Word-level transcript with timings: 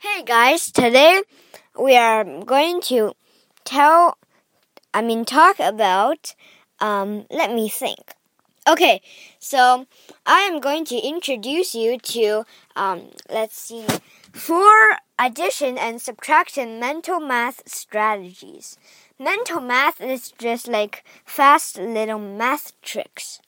Hey 0.00 0.22
guys, 0.22 0.70
today 0.70 1.22
we 1.76 1.96
are 1.96 2.22
going 2.22 2.80
to 2.82 3.14
tell, 3.64 4.16
I 4.94 5.02
mean, 5.02 5.24
talk 5.24 5.58
about, 5.58 6.36
um, 6.78 7.26
let 7.32 7.52
me 7.52 7.68
think. 7.68 8.14
Okay, 8.68 9.02
so 9.40 9.86
I 10.24 10.42
am 10.42 10.60
going 10.60 10.84
to 10.84 10.96
introduce 10.96 11.74
you 11.74 11.98
to, 11.98 12.44
um, 12.76 13.10
let's 13.28 13.58
see, 13.58 13.86
four 14.32 14.98
addition 15.18 15.76
and 15.76 16.00
subtraction 16.00 16.78
mental 16.78 17.18
math 17.18 17.68
strategies. 17.68 18.78
Mental 19.18 19.60
math 19.60 20.00
is 20.00 20.30
just 20.38 20.68
like 20.68 21.04
fast 21.24 21.76
little 21.76 22.20
math 22.20 22.70
tricks. 22.82 23.40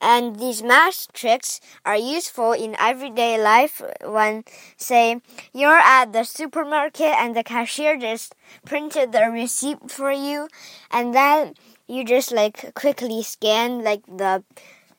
And 0.00 0.38
these 0.38 0.62
math 0.62 1.12
tricks 1.12 1.60
are 1.84 1.96
useful 1.96 2.52
in 2.52 2.76
everyday 2.78 3.40
life 3.40 3.82
when, 4.04 4.44
say, 4.76 5.20
you're 5.52 5.78
at 5.78 6.12
the 6.12 6.24
supermarket 6.24 7.14
and 7.18 7.34
the 7.34 7.42
cashier 7.42 7.96
just 7.96 8.34
printed 8.64 9.12
the 9.12 9.30
receipt 9.30 9.90
for 9.90 10.12
you, 10.12 10.48
and 10.90 11.14
then 11.14 11.54
you 11.86 12.04
just 12.04 12.32
like 12.32 12.74
quickly 12.74 13.22
scan 13.22 13.84
like 13.84 14.04
the 14.06 14.42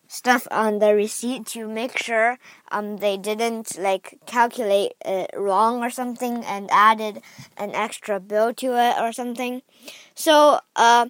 stuff 0.07 0.47
on 0.51 0.79
the 0.79 0.95
receipt 0.95 1.45
to 1.45 1.67
make 1.67 1.97
sure 1.97 2.39
um 2.71 2.97
they 2.97 3.17
didn't 3.17 3.77
like 3.77 4.17
calculate 4.25 4.93
it 5.05 5.29
wrong 5.35 5.83
or 5.83 5.89
something 5.89 6.45
and 6.45 6.69
added 6.71 7.21
an 7.57 7.75
extra 7.75 8.17
bill 8.17 8.53
to 8.53 8.67
it 8.77 8.95
or 9.01 9.11
something. 9.11 9.61
So 10.15 10.59
uh 10.77 11.07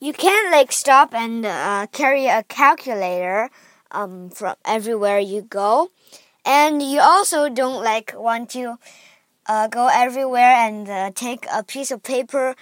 you 0.00 0.12
can't 0.12 0.52
like 0.52 0.72
stop 0.72 1.14
and 1.14 1.44
uh, 1.44 1.86
carry 1.92 2.26
a 2.26 2.42
calculator 2.44 3.50
um, 3.90 4.30
from 4.30 4.54
everywhere 4.64 5.18
you 5.18 5.42
go, 5.42 5.90
and 6.44 6.82
you 6.82 7.00
also 7.00 7.48
don't 7.48 7.82
like 7.82 8.12
want 8.16 8.50
to 8.50 8.78
uh, 9.46 9.66
go 9.66 9.88
everywhere 9.92 10.52
and 10.52 10.88
uh, 10.88 11.10
take 11.14 11.46
a 11.52 11.62
piece 11.62 11.90
of 11.90 12.02
paper 12.02 12.54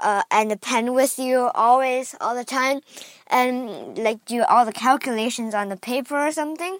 uh, 0.00 0.22
and 0.30 0.52
a 0.52 0.56
pen 0.56 0.92
with 0.92 1.18
you 1.18 1.50
always 1.54 2.14
all 2.20 2.34
the 2.34 2.44
time 2.44 2.80
and 3.28 3.96
like 3.96 4.24
do 4.24 4.42
all 4.42 4.66
the 4.66 4.72
calculations 4.72 5.54
on 5.54 5.68
the 5.68 5.76
paper 5.76 6.26
or 6.26 6.32
something. 6.32 6.78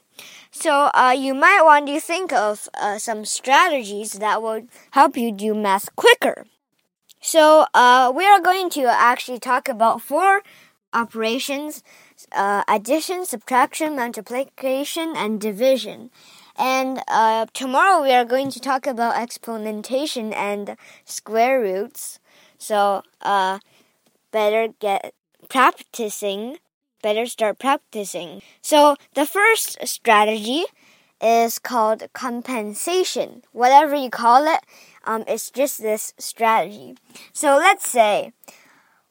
So 0.50 0.90
uh, 0.94 1.14
you 1.16 1.34
might 1.34 1.62
want 1.64 1.86
to 1.86 2.00
think 2.00 2.32
of 2.32 2.68
uh, 2.80 2.98
some 2.98 3.24
strategies 3.24 4.14
that 4.14 4.42
would 4.42 4.68
help 4.90 5.16
you 5.16 5.32
do 5.32 5.54
math 5.54 5.94
quicker. 5.96 6.46
So 7.26 7.66
uh, 7.74 8.12
we 8.14 8.24
are 8.24 8.38
going 8.38 8.70
to 8.70 8.84
actually 8.84 9.40
talk 9.40 9.68
about 9.68 10.00
four 10.00 10.42
operations: 10.92 11.82
uh, 12.30 12.62
addition, 12.68 13.26
subtraction, 13.26 13.96
multiplication, 13.96 15.14
and 15.16 15.40
division. 15.40 16.10
And 16.56 17.02
uh, 17.08 17.46
tomorrow 17.52 18.00
we 18.00 18.12
are 18.12 18.24
going 18.24 18.50
to 18.52 18.60
talk 18.60 18.86
about 18.86 19.16
exponentation 19.16 20.32
and 20.32 20.76
square 21.04 21.60
roots. 21.60 22.20
So 22.58 23.02
uh, 23.20 23.58
better 24.30 24.72
get 24.78 25.12
practicing. 25.48 26.58
Better 27.02 27.26
start 27.26 27.58
practicing. 27.58 28.40
So 28.62 28.94
the 29.16 29.26
first 29.26 29.84
strategy 29.84 30.64
is 31.20 31.58
called 31.58 32.04
compensation. 32.12 33.42
Whatever 33.52 33.96
you 33.96 34.10
call 34.10 34.46
it, 34.46 34.60
um, 35.06 35.24
it's 35.26 35.50
just 35.50 35.80
this 35.80 36.12
strategy. 36.18 36.98
So 37.32 37.56
let's 37.56 37.88
say 37.88 38.34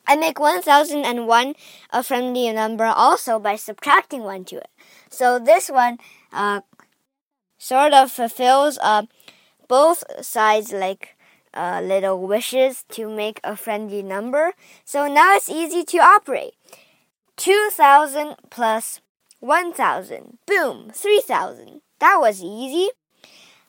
I 0.08 0.16
make 0.16 0.40
1001 0.40 1.56
a 1.92 2.04
friendly 2.04 2.52
number 2.52 2.86
also 2.86 3.40
by 3.40 3.56
subtracting 3.56 4.24
1 4.24 4.46
to 4.46 4.58
it. 4.58 4.70
So 5.10 5.40
this 5.40 5.70
one 5.70 6.00
uh, 6.34 6.62
sort 7.58 7.94
of 7.94 8.12
fulfills 8.12 8.78
uh, 8.82 9.04
both 9.68 10.04
sides 10.26 10.74
like 10.74 11.16
uh, 11.54 11.82
little 11.84 12.26
wishes 12.26 12.86
to 12.90 13.08
make 13.10 13.40
a 13.44 13.56
friendly 13.56 14.02
number. 14.02 14.54
So 14.86 15.08
now 15.08 15.36
it's 15.36 15.50
easy 15.50 15.84
to 15.84 15.98
operate. 16.00 16.54
2000 17.38 18.36
plus 18.50 19.02
1,000. 19.40 20.38
Boom, 20.46 20.92
3,000. 20.94 21.82
That 22.00 22.18
was 22.20 22.42
easy. 22.44 22.90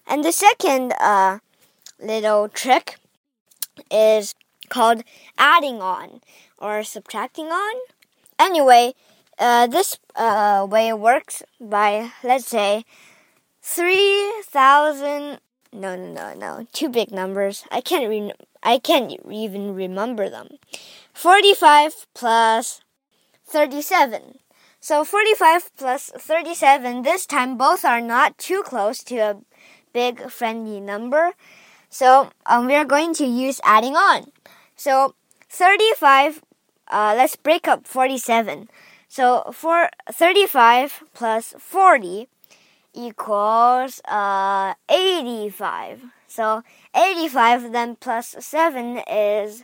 And 0.06 0.24
the 0.24 0.32
second 0.32 0.92
uh, 1.00 1.38
little 2.00 2.48
trick 2.48 2.96
is 3.90 4.34
called 4.68 5.02
adding 5.38 5.80
on 5.80 6.20
or 6.58 6.82
subtracting 6.82 7.46
on. 7.46 7.74
Anyway, 8.38 8.94
uh, 9.38 9.66
this 9.66 9.98
uh, 10.16 10.66
way 10.68 10.88
it 10.88 10.98
works 10.98 11.42
by, 11.60 12.10
let's 12.22 12.46
say, 12.46 12.84
3,000. 13.62 15.38
No, 15.72 15.96
no, 15.96 16.12
no, 16.12 16.34
no. 16.34 16.66
Two 16.72 16.88
big 16.88 17.12
numbers. 17.12 17.64
I 17.70 17.80
can't 17.80 18.08
re- 18.08 18.32
I 18.62 18.78
can't 18.78 19.12
even 19.30 19.74
remember 19.74 20.28
them. 20.28 20.48
45 21.14 22.06
plus 22.12 22.82
37. 23.46 24.38
So 24.82 25.04
45 25.04 25.76
plus 25.76 26.10
37, 26.16 27.02
this 27.02 27.26
time 27.26 27.58
both 27.58 27.84
are 27.84 28.00
not 28.00 28.38
too 28.38 28.62
close 28.62 29.04
to 29.04 29.16
a 29.18 29.36
big 29.92 30.30
friendly 30.30 30.80
number. 30.80 31.32
So 31.90 32.30
um, 32.46 32.66
we 32.66 32.74
are 32.74 32.86
going 32.86 33.12
to 33.14 33.26
use 33.26 33.60
adding 33.62 33.94
on. 33.94 34.32
So 34.76 35.14
35, 35.50 36.40
uh, 36.88 37.14
let's 37.14 37.36
break 37.36 37.68
up 37.68 37.86
47. 37.86 38.70
So 39.06 39.50
for 39.52 39.90
35 40.10 41.04
plus 41.12 41.52
40 41.58 42.28
equals 42.94 44.00
uh, 44.08 44.72
85. 44.88 46.04
So 46.26 46.62
85 46.96 47.72
then 47.72 47.96
plus 47.96 48.34
7 48.38 49.02
is 49.06 49.62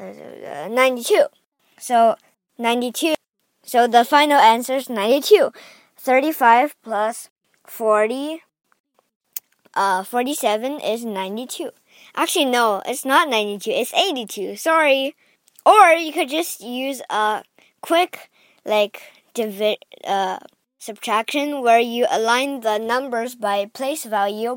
uh, 0.00 0.68
92. 0.70 1.24
So 1.78 2.16
92 2.56 3.17
so 3.68 3.86
the 3.86 4.02
final 4.02 4.38
answer 4.38 4.76
is 4.76 4.88
92. 4.88 5.52
35 5.98 6.74
plus 6.82 7.28
40, 7.66 8.40
uh, 9.74 10.02
47 10.02 10.80
is 10.80 11.04
92. 11.04 11.70
Actually, 12.16 12.46
no, 12.46 12.80
it's 12.86 13.04
not 13.04 13.28
92, 13.28 13.70
it's 13.70 13.92
82. 13.92 14.56
Sorry. 14.56 15.14
Or 15.66 15.92
you 15.92 16.14
could 16.14 16.30
just 16.30 16.62
use 16.62 17.02
a 17.10 17.42
quick, 17.82 18.30
like, 18.64 19.02
divi 19.34 19.76
uh, 20.02 20.38
subtraction 20.78 21.60
where 21.60 21.80
you 21.80 22.06
align 22.10 22.60
the 22.60 22.78
numbers 22.78 23.34
by 23.34 23.66
place 23.66 24.04
value 24.04 24.56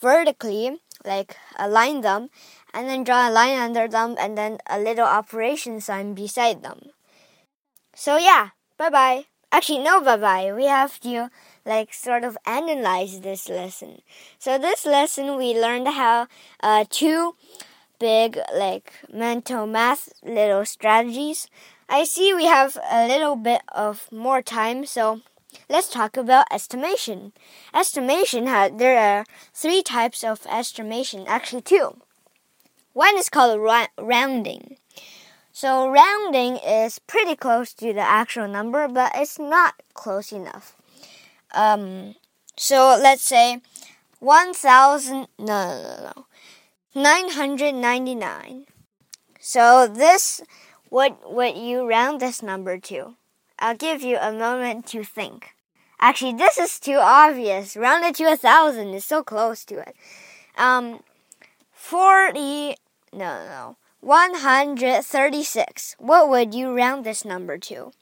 vertically, 0.00 0.80
like 1.04 1.36
align 1.56 2.00
them, 2.00 2.30
and 2.72 2.88
then 2.88 3.04
draw 3.04 3.28
a 3.28 3.30
line 3.30 3.60
under 3.60 3.86
them 3.86 4.16
and 4.18 4.36
then 4.36 4.58
a 4.68 4.80
little 4.80 5.06
operation 5.06 5.80
sign 5.80 6.14
beside 6.14 6.64
them. 6.64 6.93
So 7.94 8.16
yeah, 8.16 8.50
bye 8.78 8.90
bye. 8.90 9.26
Actually, 9.52 9.80
no 9.84 10.00
bye 10.00 10.16
bye. 10.16 10.52
We 10.52 10.66
have 10.66 11.00
to 11.00 11.30
like 11.64 11.94
sort 11.94 12.24
of 12.24 12.36
analyze 12.46 13.20
this 13.20 13.48
lesson. 13.48 14.02
So 14.38 14.58
this 14.58 14.84
lesson 14.84 15.36
we 15.36 15.54
learned 15.58 15.88
how 15.88 16.26
uh, 16.62 16.84
two 16.88 17.36
big 17.98 18.38
like 18.54 18.92
mental 19.12 19.66
math 19.66 20.12
little 20.22 20.64
strategies. 20.64 21.48
I 21.88 22.04
see 22.04 22.34
we 22.34 22.46
have 22.46 22.78
a 22.90 23.06
little 23.06 23.36
bit 23.36 23.62
of 23.68 24.10
more 24.12 24.42
time, 24.42 24.86
so 24.86 25.20
let's 25.68 25.88
talk 25.88 26.16
about 26.16 26.46
estimation. 26.50 27.32
Estimation 27.74 28.44
there 28.44 28.98
are 28.98 29.24
three 29.52 29.82
types 29.82 30.24
of 30.24 30.46
estimation, 30.50 31.24
actually 31.28 31.62
two. 31.62 31.98
One 32.92 33.16
is 33.18 33.28
called 33.28 33.60
rounding. 33.98 34.76
So 35.56 35.88
rounding 35.88 36.56
is 36.56 36.98
pretty 36.98 37.36
close 37.36 37.72
to 37.74 37.92
the 37.92 38.00
actual 38.00 38.48
number, 38.48 38.88
but 38.88 39.12
it's 39.14 39.38
not 39.38 39.74
close 39.94 40.32
enough. 40.32 40.74
Um, 41.52 42.16
so 42.56 42.98
let's 43.00 43.22
say 43.22 43.60
1000, 44.18 45.28
no, 45.38 45.46
no, 45.46 45.46
no, 45.46 46.12
no, 46.16 47.00
999. 47.00 48.66
So 49.38 49.86
this, 49.86 50.40
what 50.88 51.32
would 51.32 51.56
you 51.56 51.88
round 51.88 52.18
this 52.18 52.42
number 52.42 52.76
to? 52.78 53.14
I'll 53.60 53.76
give 53.76 54.02
you 54.02 54.18
a 54.20 54.32
moment 54.32 54.88
to 54.88 55.04
think. 55.04 55.50
Actually, 56.00 56.32
this 56.32 56.58
is 56.58 56.80
too 56.80 56.98
obvious. 57.00 57.76
Round 57.76 58.04
it 58.04 58.16
to 58.16 58.24
a 58.24 58.36
thousand 58.36 58.88
is 58.88 59.04
so 59.04 59.22
close 59.22 59.64
to 59.66 59.78
it. 59.78 59.94
Um, 60.58 61.04
40, 61.70 62.74
no, 63.12 63.46
no, 63.46 63.76
136. 64.04 65.96
What 65.98 66.28
would 66.28 66.54
you 66.54 66.76
round 66.76 67.04
this 67.04 67.24
number 67.24 67.56
to? 67.56 67.92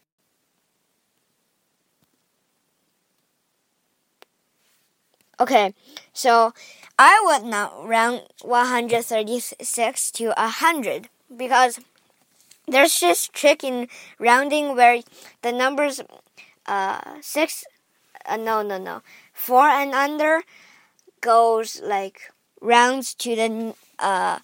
Okay, 5.39 5.75
so 6.13 6.53
I 6.99 7.23
would 7.25 7.49
not 7.49 7.87
round 7.87 8.23
136 8.43 10.11
to 10.13 10.29
100 10.37 11.09
because 11.37 11.79
there's 12.67 12.99
this 12.99 13.29
trick 13.29 13.63
in 13.63 13.89
rounding 14.19 14.75
where 14.75 15.03
the 15.43 15.53
numbers 15.53 16.01
uh, 16.67 17.01
6 17.21 17.65
uh, 18.27 18.37
no 18.37 18.63
no 18.63 18.79
no 18.79 19.03
4 19.33 19.67
and 19.67 19.95
under 19.95 20.43
goes 21.21 21.81
like 21.83 22.31
rounds 22.61 23.15
to 23.15 23.35
the 23.35 23.75
uh, 23.99 24.39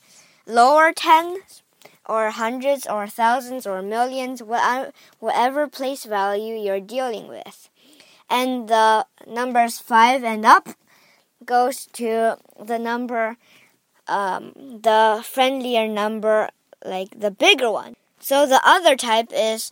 lower 0.48 0.92
tens 0.92 1.62
or 2.06 2.30
hundreds 2.30 2.86
or 2.86 3.06
thousands 3.06 3.66
or 3.66 3.82
millions 3.82 4.42
whatever, 4.42 5.68
place 5.68 6.04
value 6.04 6.56
you're 6.56 6.80
dealing 6.80 7.28
with 7.28 7.68
and 8.30 8.68
the 8.68 9.06
numbers 9.26 9.78
5 9.78 10.24
and 10.24 10.44
up 10.44 10.70
goes 11.44 11.86
to 11.92 12.36
the 12.60 12.78
number 12.78 13.36
um, 14.06 14.52
the 14.56 15.22
friendlier 15.24 15.86
number 15.86 16.48
like 16.84 17.20
the 17.20 17.30
bigger 17.30 17.70
one 17.70 17.94
so 18.20 18.46
the 18.46 18.60
other 18.64 18.96
type 18.96 19.28
is 19.32 19.70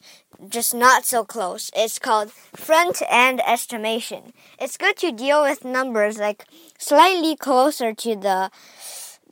just 0.49 0.75
not 0.75 1.05
so 1.05 1.25
close. 1.25 1.70
It's 1.75 1.99
called 1.99 2.31
front 2.31 3.02
end 3.08 3.40
estimation. 3.46 4.32
It's 4.61 4.76
good 4.76 4.96
to 4.99 5.11
deal 5.12 5.43
with 5.43 5.64
numbers 5.64 6.19
like 6.19 6.44
slightly 6.78 7.37
closer 7.37 7.93
to 7.93 8.17
the 8.17 8.50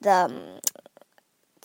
the 0.01 0.61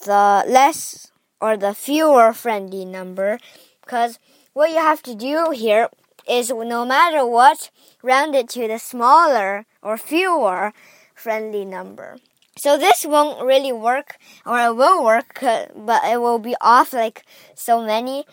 the 0.06 0.44
less 0.48 1.12
or 1.42 1.58
the 1.58 1.74
fewer 1.74 2.34
friendly 2.34 2.86
number 2.86 3.40
because 3.82 4.20
what 4.54 4.70
you 4.72 4.78
have 4.78 5.02
to 5.04 5.16
do 5.16 5.52
here 5.52 5.90
is 6.28 6.52
no 6.52 6.86
matter 6.86 7.26
what 7.26 7.70
round 8.04 8.36
it 8.36 8.50
to 8.50 8.68
the 8.68 8.78
smaller 8.78 9.66
or 9.82 9.98
fewer 9.98 10.74
friendly 11.16 11.66
number. 11.66 12.18
So 12.58 12.78
this 12.78 13.06
won't 13.06 13.42
really 13.46 13.72
work, 13.72 14.18
or 14.46 14.60
it 14.60 14.76
will 14.76 15.02
work, 15.04 15.40
but 15.42 16.04
it 16.04 16.20
will 16.20 16.40
be 16.40 16.56
off 16.60 16.92
like 16.92 17.24
so 17.56 17.82
many. 17.82 18.26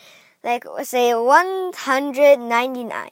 Like 0.43 0.65
say 0.83 1.15
199. 1.15 3.11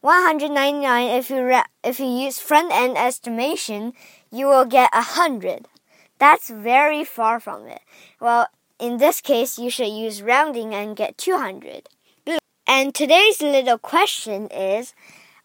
199 0.00 1.10
if 1.10 1.30
you 1.30 1.62
if 1.84 2.00
you 2.00 2.06
use 2.06 2.38
front 2.38 2.72
end 2.72 2.96
estimation, 2.96 3.92
you 4.30 4.46
will 4.46 4.64
get 4.64 4.90
a 4.92 5.02
100. 5.02 5.66
That's 6.22 6.50
very 6.50 7.02
far 7.02 7.40
from 7.40 7.66
it. 7.66 7.80
Well, 8.20 8.46
in 8.78 8.98
this 8.98 9.20
case, 9.20 9.58
you 9.58 9.70
should 9.70 9.88
use 9.88 10.22
rounding 10.22 10.72
and 10.72 10.94
get 10.94 11.18
200. 11.18 11.88
And 12.64 12.94
today's 12.94 13.42
little 13.42 13.76
question 13.76 14.46
is 14.46 14.94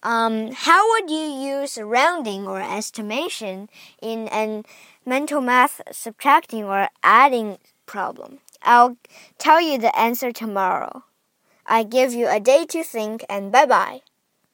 um, 0.03 0.51
how 0.53 0.87
would 0.91 1.09
you 1.09 1.17
use 1.17 1.79
rounding 1.81 2.45
or 2.45 2.61
estimation 2.61 3.69
in 4.03 4.27
an 4.27 4.65
mental 5.03 5.41
math 5.41 5.81
subtracting 5.91 6.65
or 6.65 6.89
adding 7.01 7.57
problem? 7.87 8.37
I'll 8.61 8.97
tell 9.39 9.59
you 9.59 9.79
the 9.79 9.97
answer 9.97 10.31
tomorrow. 10.31 11.05
I 11.65 11.81
give 11.81 12.13
you 12.13 12.27
a 12.29 12.39
day 12.39 12.67
to 12.67 12.83
think 12.83 13.25
and 13.27 13.51
bye 13.51 13.65
bye. 13.65 14.01